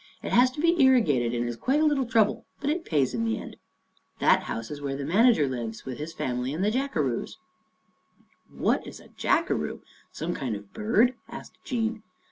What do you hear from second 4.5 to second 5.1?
is where the